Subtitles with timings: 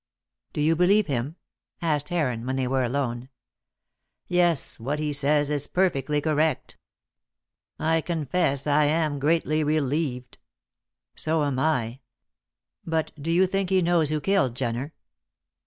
[0.53, 1.35] "Do you believe him?"
[1.79, 3.29] asked Heron when they were alone.
[4.25, 6.75] "Yes, what he says is perfectly correct.
[7.77, 10.39] I confess I am greatly relieved."
[11.13, 11.99] "So am I.
[12.83, 14.95] But do you think he knows who killed Jenner?"